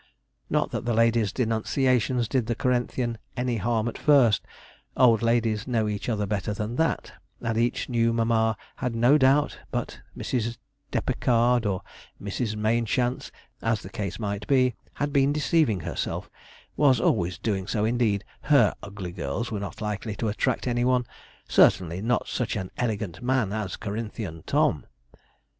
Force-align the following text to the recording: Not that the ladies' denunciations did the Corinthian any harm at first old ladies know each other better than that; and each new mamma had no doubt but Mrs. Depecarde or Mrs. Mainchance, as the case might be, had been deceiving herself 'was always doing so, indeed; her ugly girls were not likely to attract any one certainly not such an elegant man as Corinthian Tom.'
Not 0.49 0.71
that 0.71 0.83
the 0.85 0.95
ladies' 0.95 1.31
denunciations 1.31 2.27
did 2.27 2.47
the 2.47 2.55
Corinthian 2.55 3.19
any 3.37 3.57
harm 3.57 3.87
at 3.87 3.99
first 3.99 4.41
old 4.97 5.21
ladies 5.21 5.67
know 5.67 5.87
each 5.87 6.09
other 6.09 6.25
better 6.25 6.55
than 6.55 6.75
that; 6.77 7.13
and 7.39 7.55
each 7.55 7.87
new 7.87 8.11
mamma 8.11 8.57
had 8.77 8.95
no 8.95 9.19
doubt 9.19 9.59
but 9.69 10.01
Mrs. 10.17 10.57
Depecarde 10.89 11.67
or 11.67 11.83
Mrs. 12.19 12.55
Mainchance, 12.55 13.31
as 13.61 13.83
the 13.83 13.91
case 13.91 14.17
might 14.17 14.47
be, 14.47 14.73
had 14.95 15.13
been 15.13 15.31
deceiving 15.31 15.81
herself 15.81 16.31
'was 16.75 16.99
always 16.99 17.37
doing 17.37 17.67
so, 17.67 17.85
indeed; 17.85 18.25
her 18.45 18.73
ugly 18.81 19.11
girls 19.11 19.51
were 19.51 19.59
not 19.59 19.81
likely 19.81 20.15
to 20.15 20.29
attract 20.29 20.65
any 20.65 20.83
one 20.83 21.05
certainly 21.47 22.01
not 22.01 22.27
such 22.27 22.55
an 22.55 22.71
elegant 22.75 23.21
man 23.21 23.53
as 23.53 23.75
Corinthian 23.75 24.41
Tom.' 24.47 24.87